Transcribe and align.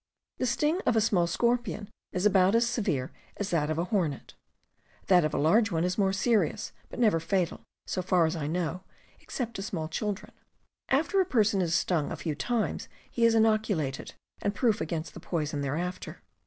The 0.39 0.47
sting 0.47 0.79
of 0.87 0.95
a 0.95 0.99
small 0.99 1.27
scorpion 1.27 1.87
is 2.11 2.25
about 2.25 2.55
as 2.55 2.65
severe 2.65 3.11
as 3.37 3.51
that 3.51 3.69
of 3.69 3.77
a 3.77 3.83
hornet; 3.83 4.33
that 5.05 5.23
of 5.23 5.31
a 5.31 5.37
large 5.37 5.69
one 5.71 5.83
is 5.83 5.95
more 5.95 6.11
serious, 6.11 6.71
but 6.89 6.97
never 6.99 7.19
fatal, 7.19 7.61
so 7.85 8.01
far 8.01 8.25
as 8.25 8.35
I 8.35 8.47
know, 8.47 8.83
except 9.19 9.57
to 9.57 9.61
small 9.61 9.87
children. 9.87 10.31
After 10.89 11.21
a 11.21 11.25
person 11.27 11.61
is 11.61 11.75
stung 11.75 12.11
a 12.11 12.15
few 12.17 12.33
times 12.33 12.87
he 13.11 13.25
is 13.25 13.35
inoculated, 13.35 14.15
and 14.41 14.55
proof 14.55 14.81
against 14.81 15.13
the 15.13 15.19
poison 15.19 15.61
thereafter. 15.61 16.23